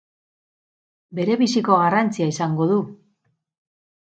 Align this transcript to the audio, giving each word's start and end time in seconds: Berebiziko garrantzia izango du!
Berebiziko 1.19 1.77
garrantzia 1.83 2.29
izango 2.33 2.69
du! 2.73 2.81